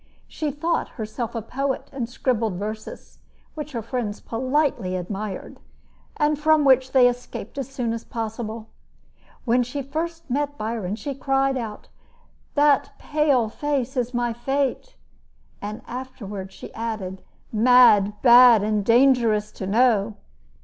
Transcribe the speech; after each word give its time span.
She 0.27 0.49
thought 0.49 0.89
herself 0.97 1.35
a 1.35 1.43
poet, 1.43 1.87
and 1.93 2.09
scribbled 2.09 2.55
verses, 2.55 3.19
which 3.53 3.73
her 3.73 3.83
friends 3.83 4.19
politely 4.19 4.95
admired, 4.95 5.59
and 6.17 6.39
from 6.39 6.65
which 6.65 6.91
they 6.91 7.07
escaped 7.07 7.55
as 7.59 7.69
soon 7.69 7.93
as 7.93 8.03
possible. 8.03 8.67
When 9.45 9.61
she 9.61 9.83
first 9.83 10.27
met 10.27 10.57
Byron, 10.57 10.95
she 10.95 11.13
cried 11.13 11.55
out: 11.55 11.87
"That 12.55 12.93
pale 12.97 13.47
face 13.47 13.95
is 13.95 14.11
my 14.11 14.33
fate!" 14.33 14.95
And 15.61 15.81
she 15.81 15.85
afterward 15.87 16.55
added: 16.73 17.21
"Mad, 17.53 18.19
bad, 18.23 18.63
and 18.63 18.83
dangerous 18.83 19.51
to 19.51 19.67
know!" 19.67 20.15